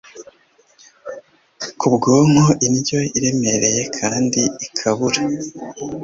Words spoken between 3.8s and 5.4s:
kandi ikabura